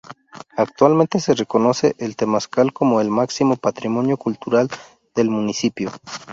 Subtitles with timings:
[0.57, 4.67] Actualmente se reconoce el Temazcal como el máximo patrimonio cultural
[5.13, 5.91] del municipio.